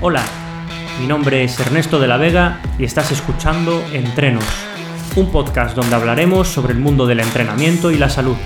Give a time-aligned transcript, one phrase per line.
[0.00, 0.24] Hola,
[1.00, 4.44] mi nombre es Ernesto de la Vega y estás escuchando Entrenos,
[5.16, 8.36] un podcast donde hablaremos sobre el mundo del entrenamiento y la salud.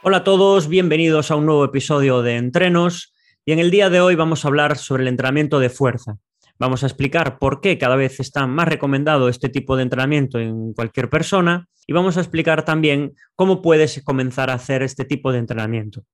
[0.00, 3.12] Hola a todos, bienvenidos a un nuevo episodio de Entrenos
[3.44, 6.16] y en el día de hoy vamos a hablar sobre el entrenamiento de fuerza.
[6.58, 10.72] Vamos a explicar por qué cada vez está más recomendado este tipo de entrenamiento en
[10.72, 15.38] cualquier persona y vamos a explicar también cómo puedes comenzar a hacer este tipo de
[15.40, 16.06] entrenamiento.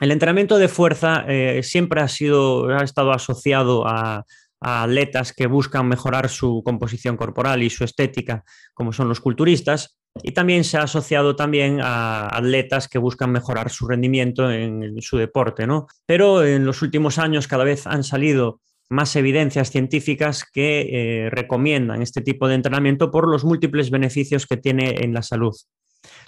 [0.00, 4.24] El entrenamiento de fuerza eh, siempre ha, sido, ha estado asociado a,
[4.66, 10.32] atletas que buscan mejorar su composición corporal y su estética, como son los culturistas, y
[10.32, 15.66] también se ha asociado también a atletas que buscan mejorar su rendimiento en, su deporte,
[15.66, 15.86] ¿no?
[16.06, 20.88] Pero en los últimos años cada vez han salido más evidencias científicas que
[21.26, 25.54] eh, recomiendan este tipo de entrenamiento por los múltiples beneficios que tiene en la salud.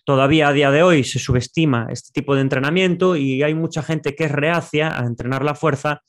[0.07, 4.15] Todavía a día de hoy se subestima este tipo de entrenamiento y hay mucha gente
[4.15, 6.03] que es reacia a entrenar la fuerza,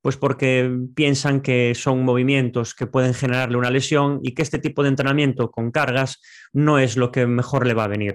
[0.00, 4.84] pues porque piensan que son movimientos que pueden generarle una lesión y que este tipo
[4.84, 6.20] de entrenamiento con cargas
[6.52, 8.14] no es lo que mejor le va a venir,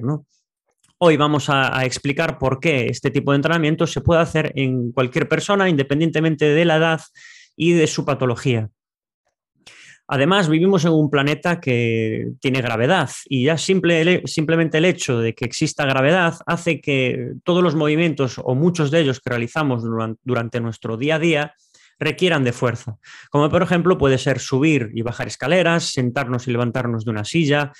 [0.99, 5.27] Hoy vamos a, explicar por qué este tipo de entrenamiento se puede hacer en cualquier
[5.27, 7.01] persona, independientemente de la edad
[7.57, 8.69] y de su patología.
[10.07, 15.45] Además, vivimos en un planeta que tiene gravedad y ya simplemente el hecho de que
[15.45, 19.83] exista gravedad hace que todos los movimientos o muchos de ellos que realizamos
[20.23, 21.53] durante nuestro día a día
[21.97, 22.97] requieran de fuerza.
[23.31, 27.71] Como por ejemplo puede ser subir y bajar escaleras, sentarnos y levantarnos de una silla,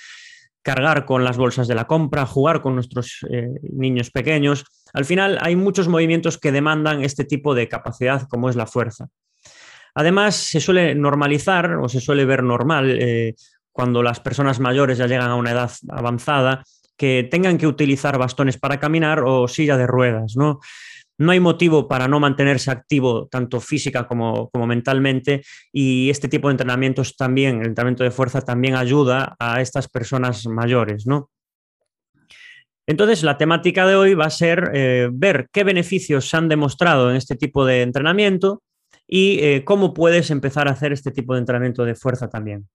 [0.62, 4.64] cargar con las bolsas de la compra, jugar con nuestros eh, niños pequeños.
[4.92, 9.06] Al final hay muchos movimientos que demandan este tipo de capacidad como es la fuerza.
[9.96, 13.34] Además, se suele normalizar o se suele ver normal eh,
[13.72, 16.62] cuando las personas mayores ya llegan a una edad avanzada
[16.98, 20.60] que tengan que utilizar bastones para caminar o silla de ruedas, ¿no?
[21.18, 26.52] No hay motivo para no mantenerse activo tanto física como, mentalmente y este tipo de
[26.52, 31.06] entrenamientos también, el entrenamiento de fuerza también ayuda a estas personas mayores.
[32.86, 37.08] Entonces, la temática de hoy va a ser eh, ver qué beneficios se han demostrado
[37.08, 38.62] en este tipo de entrenamiento
[39.08, 42.66] y eh, cómo puedes empezar a hacer este tipo de entrenamiento de fuerza también.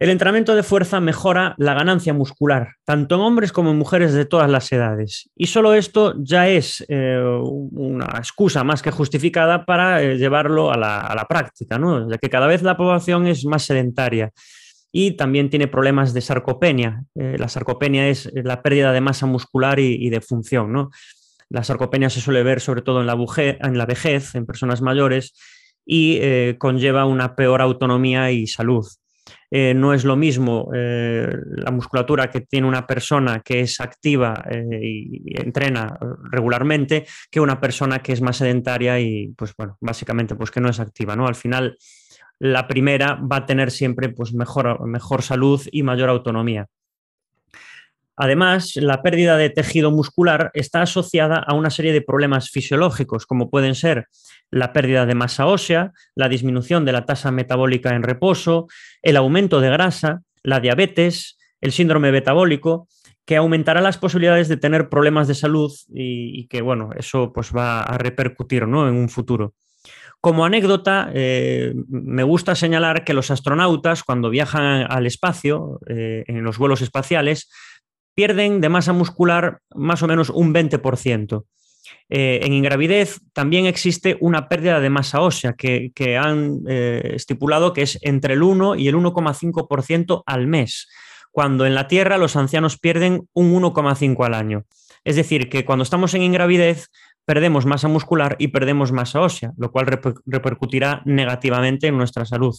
[0.00, 4.26] El entrenamiento de fuerza mejora la ganancia muscular, tanto en hombres como en mujeres de
[4.26, 5.28] todas las edades.
[5.34, 10.76] Y solo esto ya es eh, una excusa más que justificada para eh, llevarlo a
[10.76, 12.08] la, práctica, ¿no?
[12.08, 14.30] ya que cada vez la población es más sedentaria
[14.92, 17.02] y también tiene problemas de sarcopenia.
[17.14, 20.72] la sarcopenia es la pérdida de masa muscular y, y de función.
[20.72, 20.90] ¿no?
[21.50, 25.32] La sarcopenia se suele ver sobre todo en la, vejez, en personas mayores,
[25.84, 28.86] y eh, conlleva una peor autonomía y salud.
[29.50, 31.26] Eh, no es lo mismo eh,
[31.56, 35.98] la musculatura que tiene una persona que es activa y, entrena
[36.30, 40.68] regularmente que una persona que es más sedentaria y, pues bueno, básicamente pues que no
[40.68, 41.26] es activa, ¿no?
[41.26, 41.78] Al final,
[42.38, 46.66] la primera va a tener siempre pues mejor, mejor salud y mayor autonomía.
[48.20, 53.48] Además, la pérdida de tejido muscular está asociada a una serie de problemas fisiológicos, como
[53.48, 54.08] pueden ser
[54.50, 58.66] la pérdida de masa ósea, la disminución de la tasa metabólica en reposo,
[59.02, 62.88] el aumento de grasa, la diabetes, el síndrome metabólico,
[63.24, 67.82] que aumentará las posibilidades de tener problemas de salud y, que, bueno, eso pues va
[67.82, 68.88] a repercutir ¿no?
[68.88, 69.54] en un futuro.
[70.20, 76.42] Como anécdota, eh, me gusta señalar que los astronautas, cuando viajan al espacio, eh, en
[76.42, 77.48] los vuelos espaciales,
[78.18, 81.44] pierden de masa muscular más o menos un 20%.
[82.08, 87.82] Eh, en ingravidez también existe una pérdida de masa ósea que, han eh, estipulado que
[87.82, 90.88] es entre el 1 y el 1,5% al mes,
[91.30, 94.64] cuando en la Tierra los ancianos pierden un 1,5 al año.
[95.04, 96.88] Es decir, que cuando estamos en ingravidez
[97.24, 99.86] perdemos masa muscular y perdemos masa ósea, lo cual
[100.26, 102.56] repercutirá negativamente en nuestra salud.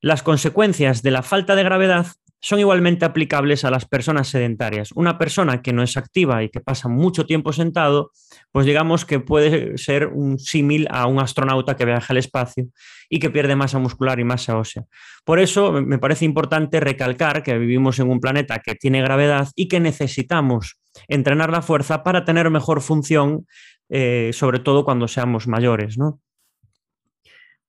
[0.00, 2.06] Las consecuencias de la falta de gravedad
[2.40, 4.90] son igualmente aplicables a las personas sedentarias.
[4.94, 8.12] Una persona que no es activa y que pasa mucho tiempo sentado,
[8.52, 12.66] pues digamos que puede ser un símil a un astronauta que viaja al espacio
[13.08, 14.84] y que pierde masa muscular y masa ósea.
[15.24, 19.68] Por eso me parece importante recalcar que vivimos en un planeta que tiene gravedad y
[19.68, 20.78] que necesitamos
[21.08, 23.46] entrenar la fuerza para tener mejor función,
[23.88, 25.96] eh, sobre todo cuando seamos mayores.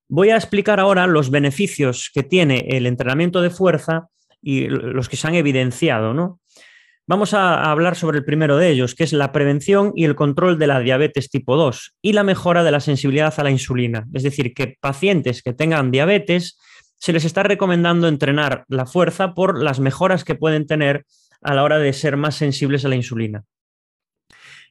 [0.09, 4.07] Voy a explicar ahora los beneficios que tiene el entrenamiento de fuerza
[4.41, 6.39] y los que se han evidenciado, ¿no?
[7.09, 10.59] Vamos a hablar sobre el primero de ellos, que es la prevención y el control
[10.59, 14.05] de la diabetes tipo 2 y la mejora de la sensibilidad a la insulina.
[14.13, 16.59] Es decir, que pacientes que tengan diabetes
[16.99, 21.05] se les está recomendando entrenar la fuerza por las mejoras que pueden tener
[21.41, 23.45] a la hora de ser más sensibles a la insulina.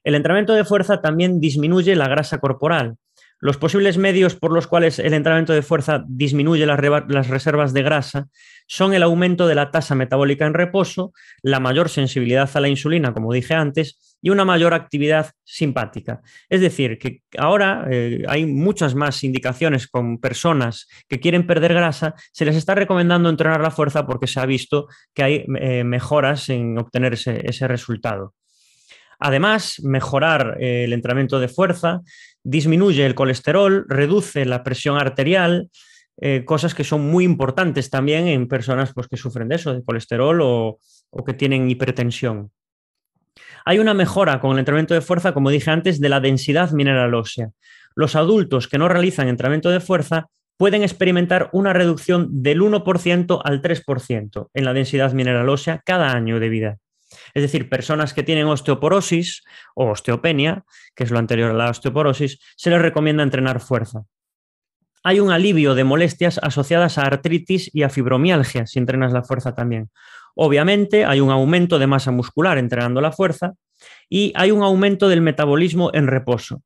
[0.05, 2.97] El entrenamiento de fuerza también disminuye la grasa corporal.
[3.39, 8.29] Los posibles medios por los cuales el entrenamiento de fuerza disminuye las, reservas de grasa
[8.67, 11.13] son el aumento de la tasa metabólica en reposo,
[11.43, 16.23] la mayor sensibilidad a la insulina, como dije antes, y una mayor actividad simpática.
[16.49, 22.15] Es decir, que ahora eh, hay muchas más indicaciones con personas que quieren perder grasa,
[22.33, 26.49] se les está recomendando entrenar la fuerza porque se ha visto que hay eh, mejoras
[26.49, 28.33] en obtener ese resultado.
[29.19, 32.03] Además, mejorar eh, el entrenamiento de fuerza
[32.47, 35.69] disminuye el colesterol, reduce la presión arterial,
[36.21, 39.85] eh, cosas que son muy importantes también en personas pues, que sufren de eso, de
[39.85, 40.79] colesterol o,
[41.11, 42.53] o que tienen hipertensión.
[43.65, 47.15] Hay una mejora con el entrenamiento de fuerza, como dije antes, de la densidad mineral
[47.15, 47.51] ósea.
[47.97, 53.61] Los adultos que no realizan entrenamiento de fuerza pueden experimentar una reducción del 1% al
[53.61, 56.79] 3% en la densidad mineral ósea cada año de vida.
[57.37, 59.45] Es decir, personas que tienen osteoporosis
[59.75, 64.05] o osteopenia, que es lo anterior a la osteoporosis, se les recomienda entrenar fuerza.
[65.05, 69.55] Hay un alivio de molestias asociadas a artritis y a fibromialgia si entrenas la fuerza
[69.55, 69.91] también.
[70.35, 73.53] Obviamente hay un aumento de masa muscular entrenando la fuerza
[74.09, 76.63] y hay un aumento del metabolismo en reposo.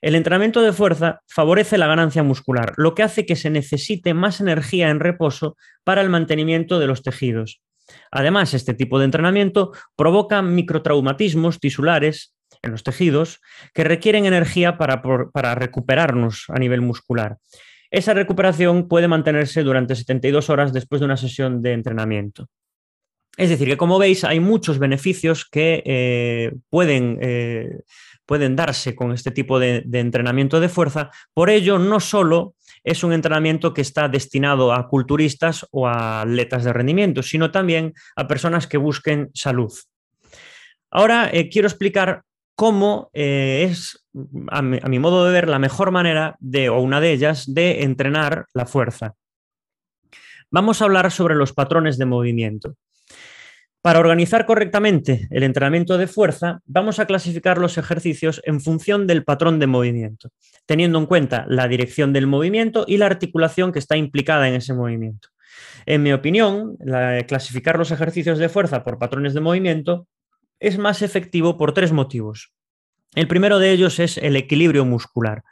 [0.00, 4.40] El entrenamiento de fuerza favorece la ganancia muscular, lo que hace que se necesite más
[4.40, 7.60] energía en reposo para el mantenimiento de los tejidos.
[8.10, 13.40] Además, este tipo de entrenamiento provoca microtraumatismos tisulares en los tejidos
[13.74, 17.38] que requieren energía para, recuperarnos a nivel muscular.
[17.90, 22.48] Esa recuperación puede mantenerse durante 72 horas después de una sesión de entrenamiento.
[23.36, 27.82] Es decir, que como veis hay muchos beneficios que eh, pueden, eh,
[28.26, 31.10] pueden, darse con este tipo de, entrenamiento de fuerza.
[31.32, 36.64] Por ello, no solo es un entrenamiento que está destinado a culturistas o a atletas
[36.64, 39.72] de rendimiento, sino también a personas que busquen salud.
[40.90, 42.22] Ahora eh, quiero explicar
[42.54, 44.04] cómo eh, es,
[44.50, 48.46] a mi, modo de ver, la mejor manera de, o una de ellas, de entrenar
[48.52, 49.14] la fuerza.
[50.50, 52.74] Vamos a hablar sobre los patrones de movimiento.
[53.80, 59.24] Para organizar correctamente el entrenamiento de fuerza, vamos a clasificar los ejercicios en función del
[59.24, 60.30] patrón de movimiento,
[60.66, 64.74] teniendo en cuenta la dirección del movimiento y la articulación que está implicada en ese
[64.74, 65.28] movimiento.
[65.86, 66.76] En mi opinión,
[67.28, 70.08] clasificar los ejercicios de fuerza por patrones de movimiento
[70.58, 72.52] es más efectivo por tres motivos.
[73.14, 75.44] El primero de ellos es el equilibrio muscular.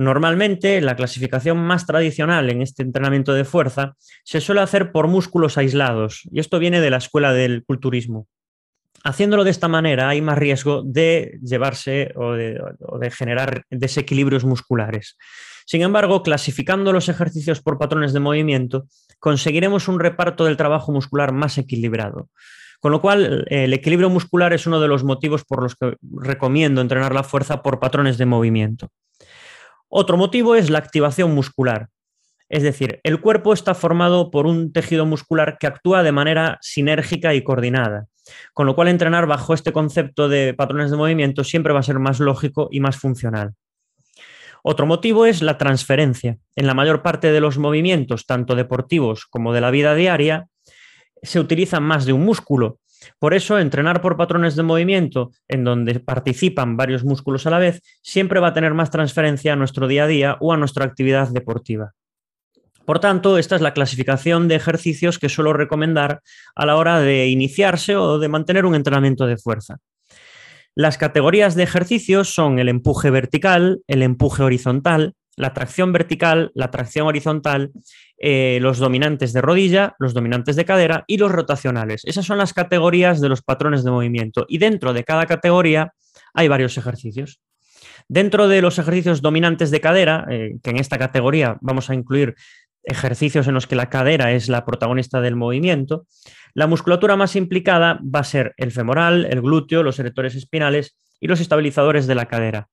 [0.00, 5.58] Normalmente, la clasificación más tradicional en este entrenamiento de fuerza se suele hacer por músculos
[5.58, 8.26] aislados, y esto viene de la escuela del culturismo.
[9.04, 15.18] Haciéndolo de esta manera hay más riesgo de llevarse o de, generar desequilibrios musculares.
[15.66, 18.86] Sin embargo, clasificando los ejercicios por patrones de movimiento,
[19.18, 22.30] conseguiremos un reparto del trabajo muscular más equilibrado.
[22.80, 26.80] Con lo cual, el equilibrio muscular es uno de los motivos por los que recomiendo
[26.80, 28.88] entrenar la fuerza por patrones de movimiento.
[29.92, 31.88] Otro motivo es la activación muscular.
[32.48, 37.34] Es decir, el cuerpo está formado por un tejido muscular que actúa de manera sinérgica
[37.34, 38.06] y coordinada,
[38.54, 41.98] con lo cual entrenar bajo este concepto de patrones de movimiento siempre va a ser
[41.98, 43.54] más lógico y más funcional.
[44.62, 46.38] Otro motivo es la transferencia.
[46.54, 50.46] En la mayor parte de los movimientos, tanto deportivos como de la vida diaria,
[51.22, 52.78] se utiliza más de un músculo
[53.18, 57.82] por eso, entrenar por patrones de movimiento en donde participan varios músculos a la vez
[58.02, 61.28] siempre va a tener más transferencia a nuestro día a día o a nuestra actividad
[61.28, 61.92] deportiva.
[62.84, 66.22] Por tanto, esta es la clasificación de ejercicios que suelo recomendar
[66.54, 69.76] a la hora de iniciarse o de mantener un entrenamiento de fuerza.
[70.74, 76.70] Las categorías de ejercicios son el empuje vertical, el empuje horizontal, la tracción vertical, la
[76.70, 77.72] tracción horizontal,
[78.18, 82.02] eh, los dominantes de rodilla, los dominantes de cadera y los rotacionales.
[82.04, 85.94] Esas son las categorías de los patrones de movimiento y dentro de cada categoría
[86.34, 87.40] hay varios ejercicios.
[88.06, 92.34] Dentro de los ejercicios dominantes de cadera, eh, que en esta categoría vamos a incluir
[92.82, 96.06] ejercicios en los que la cadera es la protagonista del movimiento,
[96.52, 101.28] la musculatura más implicada va a ser el femoral, el glúteo, los erectores espinales y
[101.28, 102.68] los estabilizadores de la cadera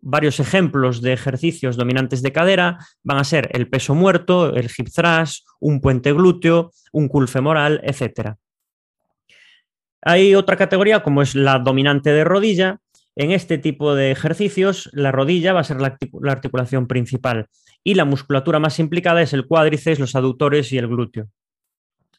[0.00, 4.88] varios ejemplos de ejercicios dominantes de cadera van a ser el peso muerto, el hip
[4.94, 8.36] thrust, un puente glúteo, un cool femoral, etc.
[10.02, 12.78] Hay otra categoría como es la dominante de rodilla.
[13.16, 15.98] En este tipo de ejercicios, la rodilla va a ser la,
[16.30, 17.48] articulación principal
[17.82, 21.26] y la musculatura más implicada es el cuádriceps, los aductores y el glúteo.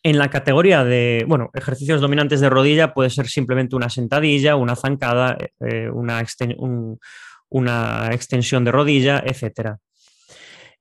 [0.04, 4.76] En la categoría de, bueno, ejercicios dominantes de rodilla puede ser simplemente una sentadilla, una
[4.76, 6.22] zancada, eh, una,
[6.58, 7.00] un,
[7.50, 9.78] una extensión de rodilla, etc.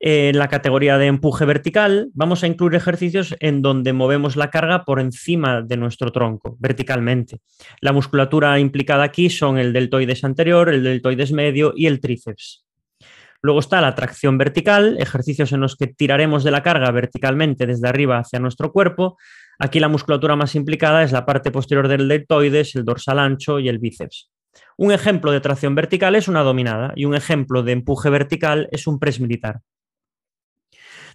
[0.00, 4.84] En la categoría de empuje vertical vamos a incluir ejercicios en donde movemos la carga
[4.84, 7.40] por encima de nuestro tronco, verticalmente.
[7.80, 12.64] La musculatura implicada aquí son el deltoides anterior, el deltoides medio y el tríceps.
[13.42, 17.88] Luego está la tracción vertical, ejercicios en los que tiraremos de la carga verticalmente desde
[17.88, 19.16] arriba hacia nuestro cuerpo.
[19.58, 23.68] Aquí la musculatura más implicada es la parte posterior del deltoides, el dorsal ancho y
[23.68, 24.30] el bíceps.
[24.80, 28.86] Un ejemplo de tracción vertical es una dominada y un ejemplo de empuje vertical es
[28.86, 29.62] un press militar.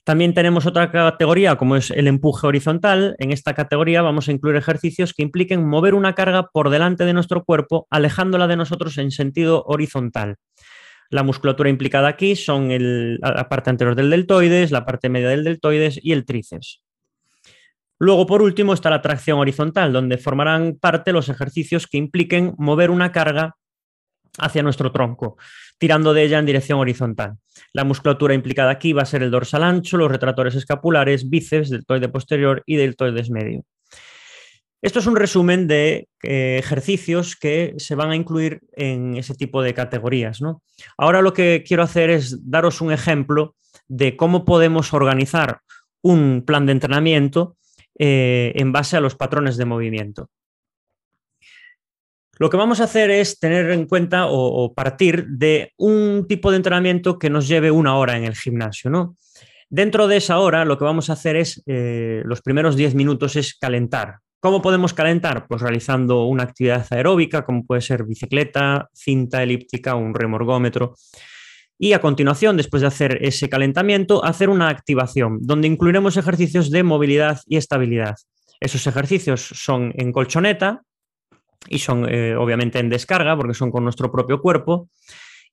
[0.04, 3.16] También tenemos otra categoría como es el empuje horizontal.
[3.20, 7.14] En esta categoría vamos a incluir ejercicios que impliquen mover una carga por delante de
[7.14, 10.36] nuestro cuerpo, alejándola de nosotros en sentido horizontal.
[11.10, 12.68] La musculatura implicada aquí son
[13.22, 16.82] la parte anterior del deltoides, la parte media del deltoides y el tríceps.
[18.00, 22.92] Luego, por último, está la tracción horizontal, donde formarán parte los ejercicios que impliquen mover
[22.92, 23.56] una carga
[24.40, 25.38] hacia nuestro tronco,
[25.78, 27.38] tirando de ella en dirección horizontal.
[27.72, 32.10] La musculatura implicada aquí va a ser el dorsal ancho, los retractores escapulares, bíceps, deltoide
[32.10, 33.64] posterior y deltoides medio.
[34.82, 39.62] Esto es un resumen de eh, ejercicios que se van a incluir en ese tipo
[39.62, 40.40] de categorías.
[40.98, 43.56] Ahora lo que quiero hacer es daros un ejemplo
[43.88, 45.62] de cómo podemos organizar
[46.02, 47.56] un plan de entrenamiento
[47.98, 50.30] eh, en base a los patrones de movimiento.
[52.40, 56.58] Lo que vamos a hacer es tener en cuenta o, partir de un tipo de
[56.58, 58.90] entrenamiento que nos lleve una hora en el gimnasio.
[58.90, 59.16] ¿no?
[59.70, 63.36] Dentro de esa hora, lo que vamos a hacer es, eh, los primeros 10 minutos
[63.36, 64.18] es calentar.
[64.40, 65.48] ¿Cómo podemos calentar?
[65.48, 70.96] Pues realizando una actividad aeróbica, como puede ser bicicleta, cinta elíptica, un remorgómetro.
[71.80, 76.84] Y a continuación, después de hacer ese calentamiento, hacer una activación, donde incluiremos ejercicios de
[76.84, 78.16] movilidad y estabilidad.
[78.60, 80.84] Esos ejercicios son en colchoneta,
[81.68, 84.90] y son eh, obviamente en descarga porque son con nuestro propio cuerpo.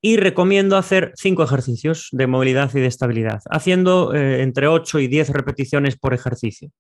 [0.03, 5.09] Y recomiendo hacer cinco ejercicios de movilidad y de estabilidad, haciendo eh, entre 8 y
[5.09, 6.71] 10 repeticiones por ejercicio.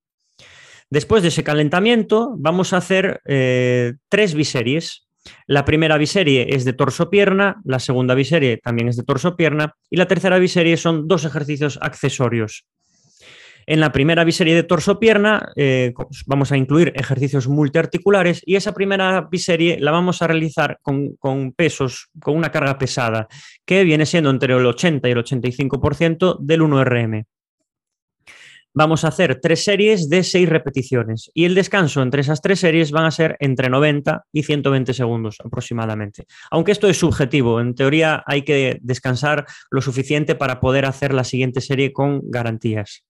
[0.88, 5.06] Después de ese calentamiento, vamos a hacer eh, tres biseries.
[5.46, 10.06] La primera biserie es de torso-pierna, la segunda biserie también es de torso-pierna y la
[10.06, 12.66] tercera biserie son dos ejercicios accesorios.
[13.66, 15.92] En la primera biserie de torso-pierna eh,
[16.26, 21.52] vamos a incluir ejercicios multiarticulares y esa primera biserie la vamos a realizar con, con,
[21.52, 23.28] pesos, con una carga pesada,
[23.64, 27.26] que viene siendo entre el 80 y el 85% del 1RM.
[28.72, 32.92] Vamos a hacer tres series de seis repeticiones y el descanso entre esas tres series
[32.92, 36.26] van a ser entre 90 y 120 segundos aproximadamente.
[36.52, 41.24] Aunque esto es subjetivo, en teoría hay que descansar lo suficiente para poder hacer la
[41.24, 43.04] siguiente serie con garantías.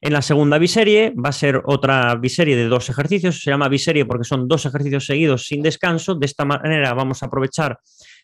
[0.00, 4.06] En la segunda biserie va a ser otra biserie de dos ejercicios, se llama biserie
[4.06, 6.14] porque son dos ejercicios seguidos sin descanso.
[6.14, 7.78] De esta manera vamos a aprovechar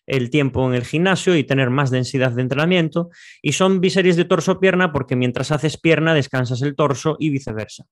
[0.06, 3.10] el tiempo en el gimnasio y tener más densidad de entrenamiento.
[3.42, 7.86] Y son biseries de torso-pierna porque mientras haces pierna descansas el torso y viceversa.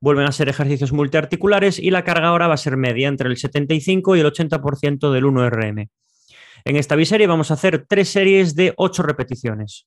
[0.00, 3.36] Vuelven a ser ejercicios multiarticulares y la carga ahora va a ser media entre el
[3.36, 5.88] 75 y el 80% del 1RM.
[6.64, 9.86] En esta biserie vamos a hacer tres series de ocho repeticiones.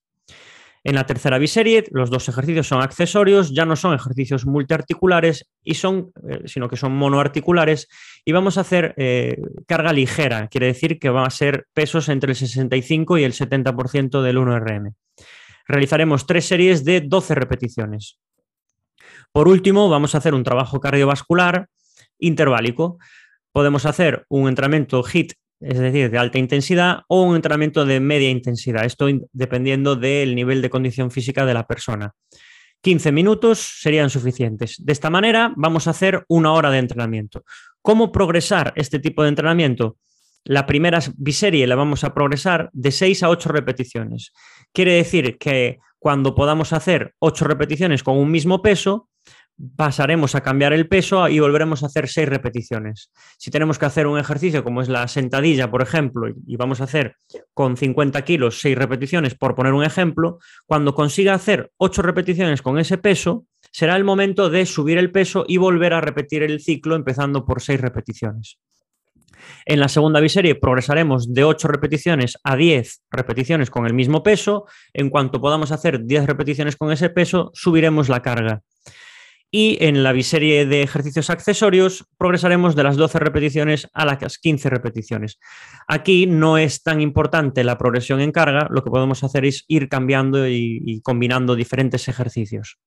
[0.86, 5.74] En la tercera biserie, los dos ejercicios son accesorios, ya no son ejercicios multiarticulares, y
[5.74, 7.88] son, eh, sino que son monoarticulares,
[8.24, 12.34] y vamos a hacer eh, carga ligera, quiere decir que van a ser pesos entre
[12.34, 14.94] el 65 y el 70% del 1RM.
[15.68, 18.20] Realizaremos tres series de 12 repeticiones.
[19.32, 21.68] Por último, vamos a hacer un trabajo cardiovascular
[22.20, 23.00] interválico.
[23.52, 28.30] Podemos hacer un entrenamiento HIT es decir, de alta intensidad, o un entrenamiento de media
[28.30, 32.14] intensidad, esto dependiendo del nivel de condición física de la persona.
[32.82, 34.76] 15 minutos serían suficientes.
[34.78, 37.44] De esta manera vamos a hacer una hora de entrenamiento.
[37.82, 39.98] ¿Cómo progresar este tipo de entrenamiento?
[40.44, 44.34] La primera biserie la vamos a progresar de 6 a 8 repeticiones.
[44.72, 49.10] Quiere decir que cuando podamos hacer 8 repeticiones con un mismo peso,
[49.76, 53.12] pasaremos a cambiar el peso y volveremos a hacer seis repeticiones.
[53.38, 56.86] Si tenemos que hacer un ejercicio como es la sentadilla, por ejemplo, y vamos a
[56.86, 57.16] hacer
[57.54, 62.80] con 50 kilos seis repeticiones, por poner un ejemplo, cuando consiga hacer ocho repeticiones con
[62.80, 66.96] ese peso, será el momento de subir el peso y volver a repetir el ciclo
[66.96, 68.60] empezando por seis repeticiones.
[69.66, 74.66] En la segunda biserie progresaremos de 8 repeticiones a 10 repeticiones con el mismo peso.
[74.94, 78.62] En cuanto podamos hacer 10 repeticiones con ese peso, subiremos la carga.
[79.58, 84.70] Y en la biserie de ejercicios accesorios progresaremos de las 12 repeticiones a las 15
[84.70, 85.40] repeticiones.
[85.88, 89.88] Aquí no es tan importante la progresión en carga, lo que podemos hacer es ir
[89.88, 92.80] cambiando y, combinando diferentes ejercicios.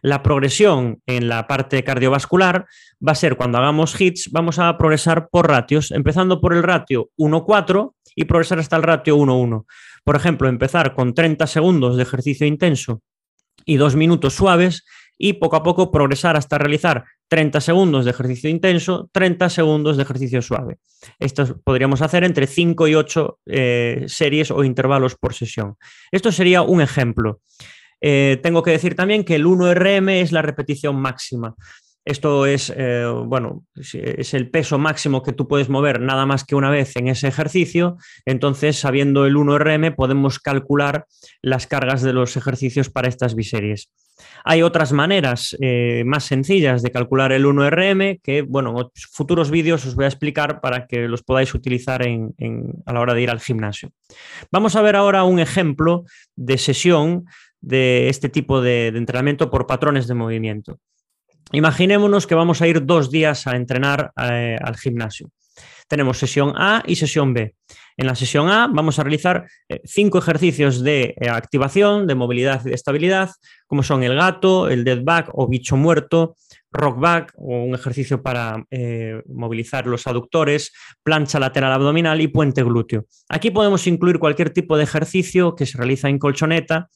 [0.00, 2.64] La progresión en la parte cardiovascular
[3.06, 7.10] va a ser cuando hagamos hits, vamos a progresar por ratios, empezando por el ratio
[7.18, 9.66] 1-4 y progresar hasta el ratio 1-1.
[10.04, 13.02] Por ejemplo, empezar con 30 segundos de ejercicio intenso
[13.66, 14.86] y 2 minutos suaves
[15.18, 20.04] y poco a poco progresar hasta realizar 30 segundos de ejercicio intenso, 30 segundos de
[20.04, 20.78] ejercicio suave.
[21.18, 25.76] Esto podríamos hacer entre 5 y 8 eh, series o intervalos por sesión.
[26.12, 27.40] Esto sería un ejemplo.
[28.00, 31.56] Eh, tengo que decir también que el 1RM es la repetición máxima.
[32.08, 36.54] Esto es, eh, bueno, es el peso máximo que tú puedes mover nada más que
[36.54, 37.98] una vez en ese ejercicio.
[38.24, 41.04] Entonces, sabiendo el 1RM, podemos calcular
[41.42, 43.92] las cargas de los ejercicios para estas biseries.
[44.42, 49.84] Hay otras maneras eh, más sencillas de calcular el 1RM que, bueno, en futuros vídeos
[49.84, 53.40] os voy a explicar para que los podáis utilizar a la hora de ir al
[53.40, 53.90] gimnasio.
[54.50, 56.04] Vamos a ver ahora un ejemplo
[56.36, 57.26] de sesión
[57.60, 60.78] de este tipo de entrenamiento por patrones de movimiento.
[61.52, 65.30] Imaginémonos que vamos a ir dos días a entrenar eh, al gimnasio.
[65.88, 67.54] Tenemos sesión A y sesión B.
[67.96, 72.60] En la sesión A vamos a realizar eh, cinco ejercicios de eh, activación, de movilidad
[72.66, 73.30] y de estabilidad,
[73.66, 76.36] como son el gato, el dead back o bicho muerto,
[76.70, 78.62] rock back o un ejercicio para
[79.26, 80.70] movilizar los aductores,
[81.02, 83.06] plancha lateral abdominal y puente glúteo.
[83.30, 86.90] Aquí podemos incluir cualquier tipo de ejercicio que se realiza en colchoneta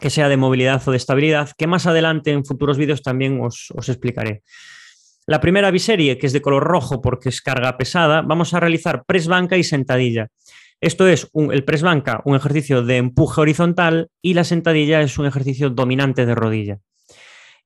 [0.00, 3.72] que sea de movilidad o de estabilidad, que más adelante en futuros vídeos también os,
[3.88, 4.42] explicaré.
[5.26, 9.04] La primera biserie, que es de color rojo porque es carga pesada, vamos a realizar
[9.06, 10.28] press banca y sentadilla.
[10.80, 15.26] Esto es el press banca, un ejercicio de empuje horizontal y la sentadilla es un
[15.26, 16.78] ejercicio dominante de rodilla.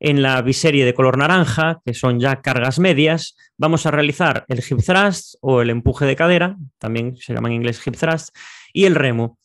[0.00, 4.58] En la biserie de color naranja, que son ya cargas medias, vamos a realizar el
[4.58, 8.28] hip thrust o el empuje de cadera, también se llama en inglés hip thrust,
[8.72, 9.38] y el remo.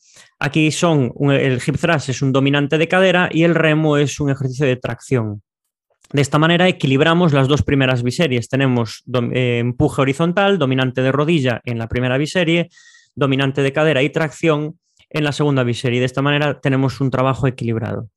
[0.45, 4.29] Aquí son, el hip thrust es un dominante de cadera y el remo es un
[4.29, 5.41] ejercicio de tracción.
[6.11, 8.49] De esta manera equilibramos las dos primeras biseries.
[8.49, 12.67] Tenemos eh, empuje horizontal, dominante de rodilla en la primera biserie,
[13.15, 14.77] dominante de cadera y tracción
[15.09, 16.01] en la segunda biserie.
[16.01, 18.09] De esta manera tenemos un trabajo equilibrado.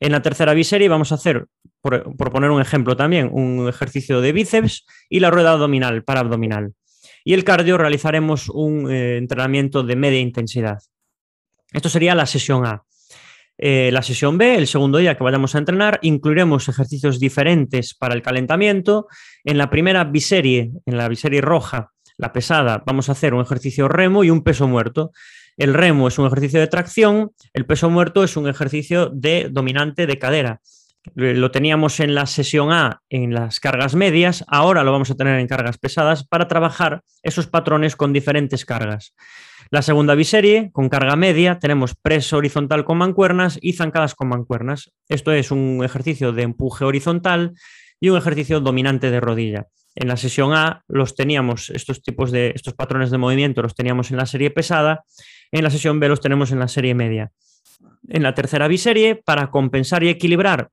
[0.00, 1.46] En la tercera biserie vamos a hacer,
[1.80, 6.72] por, poner un ejemplo también, un ejercicio de bíceps y la rueda abdominal para abdominal.
[7.22, 10.78] Y el cardio realizaremos un eh, entrenamiento de media intensidad.
[11.72, 12.84] Esto sería la sesión A.
[13.60, 18.14] Eh, la sesión B, el segundo día que vayamos a entrenar, incluiremos ejercicios diferentes para
[18.14, 19.08] el calentamiento.
[19.44, 23.88] En la primera biserie, en la biserie roja, la pesada, vamos a hacer un ejercicio
[23.88, 25.10] remo y un peso muerto.
[25.56, 30.06] El remo es un ejercicio de tracción, el peso muerto es un ejercicio de dominante
[30.06, 30.60] de cadera.
[31.14, 35.38] Lo teníamos en la sesión A en las cargas medias, ahora lo vamos a tener
[35.38, 39.14] en cargas pesadas para trabajar esos patrones con diferentes cargas.
[39.70, 44.90] La segunda biserie, con carga media, tenemos press horizontal con mancuernas y zancadas con mancuernas.
[45.08, 47.52] Esto es un ejercicio de empuje horizontal
[48.00, 49.66] y un ejercicio dominante de rodilla.
[49.94, 54.10] En la sesión A los teníamos, estos tipos de, estos patrones de movimiento los teníamos
[54.10, 55.04] en la serie pesada,
[55.52, 57.32] en la sesión B los tenemos en la serie media.
[58.08, 60.70] En la tercera biserie, para compensar y equilibrar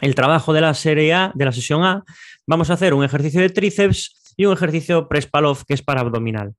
[0.00, 2.04] el trabajo de la serie A, de la sesión A,
[2.46, 6.00] vamos a hacer un ejercicio de tríceps y un ejercicio press pull que es para
[6.00, 6.54] abdominal.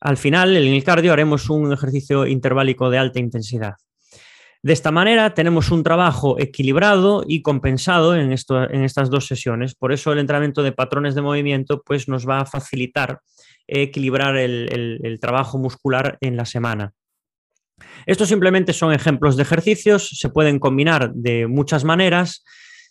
[0.00, 3.74] Al final, en el cardio haremos un ejercicio interválico de alta intensidad.
[4.62, 9.74] De esta manera tenemos un trabajo equilibrado y compensado en, en estas dos sesiones.
[9.74, 13.20] Por eso el entrenamiento de patrones de movimiento pues, nos va a facilitar
[13.66, 16.92] equilibrar el, trabajo muscular en la semana.
[18.06, 22.44] Estos simplemente son ejemplos de ejercicios, se pueden combinar de muchas maneras.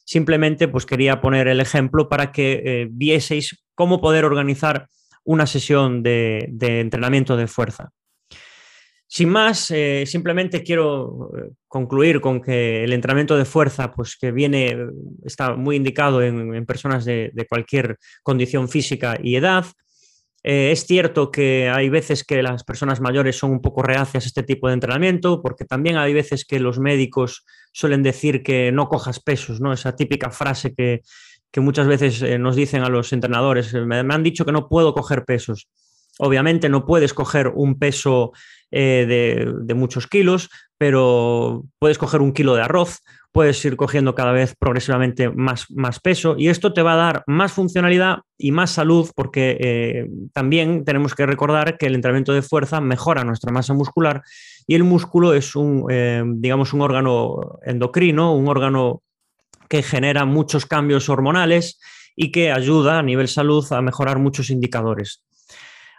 [0.05, 4.87] Simplemente pues quería poner el ejemplo para que eh, vieseis cómo poder organizar
[5.23, 7.91] una sesión de, entrenamiento de fuerza.
[9.07, 14.31] Sin más, eh, simplemente quiero eh, concluir con que el entrenamiento de fuerza, pues que
[14.31, 14.77] viene,
[15.25, 19.65] está muy indicado en, personas de, cualquier condición física y edad.
[20.43, 24.27] Eh, es cierto que hay veces que las personas mayores son un poco reacias a
[24.27, 28.87] este tipo de entrenamiento, porque también hay veces que los médicos suelen decir que no
[28.89, 29.71] cojas pesos, ¿no?
[29.71, 31.01] Esa típica frase que,
[31.51, 34.93] que muchas veces eh, nos dicen a los entrenadores, me, han dicho que no puedo
[34.93, 35.67] coger pesos.
[36.17, 38.31] Obviamente no puedes coger un peso
[38.71, 43.01] eh, de, muchos kilos, pero puedes coger un kilo de arroz,
[43.31, 47.23] puedes ir cogiendo cada vez progresivamente más, más peso y esto te va a dar
[47.27, 52.41] más funcionalidad y más salud porque eh, también tenemos que recordar que el entrenamiento de
[52.41, 54.21] fuerza mejora nuestra masa muscular
[54.67, 55.85] y el músculo es un,
[56.41, 59.01] digamos, un órgano endocrino, un órgano
[59.67, 61.79] que genera muchos cambios hormonales
[62.15, 65.23] y que ayuda a nivel salud a mejorar muchos indicadores.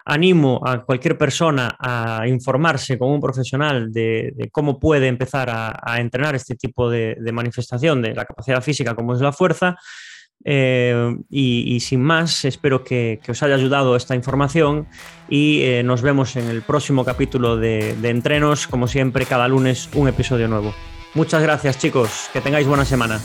[0.05, 6.35] Animo a cualquier persona a informarse con un profesional de, cómo puede empezar a, entrenar
[6.35, 9.77] este tipo de, manifestación de la capacidad física como es la fuerza.
[10.45, 14.89] Eh, y, sin más, espero que, os haya ayudado esta información
[15.29, 19.89] y eh, nos vemos en el próximo capítulo de, de Entrenos, como siempre, cada lunes
[19.95, 20.75] un episodio nuevo.
[21.15, 23.21] Muchas gracias chicos, que tengáis buena semana.